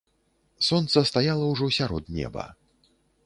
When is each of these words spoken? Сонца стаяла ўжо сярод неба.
Сонца 0.67 1.03
стаяла 1.09 1.45
ўжо 1.51 1.65
сярод 1.79 2.05
неба. 2.17 2.49